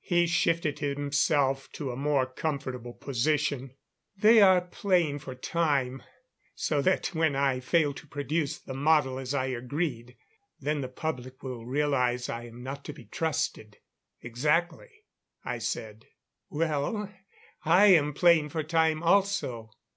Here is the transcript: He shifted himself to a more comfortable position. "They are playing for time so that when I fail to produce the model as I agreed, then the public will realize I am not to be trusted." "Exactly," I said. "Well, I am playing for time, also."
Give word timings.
He 0.00 0.26
shifted 0.26 0.80
himself 0.80 1.70
to 1.74 1.92
a 1.92 1.96
more 1.96 2.26
comfortable 2.26 2.94
position. 2.94 3.74
"They 4.16 4.42
are 4.42 4.60
playing 4.60 5.20
for 5.20 5.36
time 5.36 6.02
so 6.56 6.82
that 6.82 7.14
when 7.14 7.36
I 7.36 7.60
fail 7.60 7.94
to 7.94 8.06
produce 8.08 8.58
the 8.58 8.74
model 8.74 9.20
as 9.20 9.34
I 9.34 9.44
agreed, 9.46 10.16
then 10.58 10.80
the 10.80 10.88
public 10.88 11.44
will 11.44 11.64
realize 11.64 12.28
I 12.28 12.46
am 12.46 12.64
not 12.64 12.84
to 12.86 12.92
be 12.92 13.04
trusted." 13.04 13.78
"Exactly," 14.20 14.90
I 15.44 15.58
said. 15.58 16.06
"Well, 16.50 17.14
I 17.64 17.86
am 17.86 18.14
playing 18.14 18.48
for 18.48 18.64
time, 18.64 19.04
also." 19.04 19.70